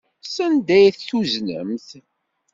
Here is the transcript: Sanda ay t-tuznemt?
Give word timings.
Sanda 0.35 0.71
ay 0.77 0.87
t-tuznemt? 0.91 1.87